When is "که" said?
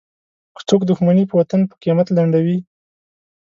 0.55-0.61